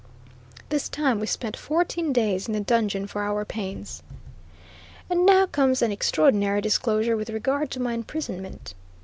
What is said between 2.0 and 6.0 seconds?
days in the dungeon for our pains. And now comes an